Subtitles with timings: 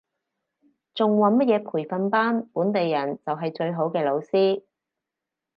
[0.95, 4.63] 仲揾乜嘢培訓班，本地人就係最好嘅老師